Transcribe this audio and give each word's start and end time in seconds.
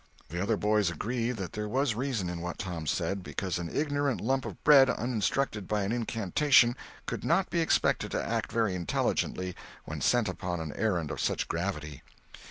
The 0.29 0.41
other 0.41 0.57
boys 0.57 0.89
agreed 0.89 1.33
that 1.37 1.53
there 1.53 1.67
was 1.69 1.93
reason 1.93 2.27
in 2.27 2.41
what 2.41 2.57
Tom 2.57 2.87
said, 2.87 3.21
because 3.21 3.59
an 3.59 3.69
ignorant 3.69 4.19
lump 4.19 4.45
of 4.45 4.63
bread, 4.63 4.89
uninstructed 4.89 5.67
by 5.67 5.83
an 5.83 5.91
incantation, 5.91 6.75
could 7.05 7.23
not 7.23 7.51
be 7.51 7.59
expected 7.59 8.09
to 8.13 8.27
act 8.27 8.51
very 8.51 8.73
intelligently 8.73 9.55
when 9.85 10.01
set 10.01 10.27
upon 10.27 10.59
an 10.59 10.73
errand 10.75 11.11
of 11.11 11.21
such 11.21 11.47
gravity. 11.47 12.01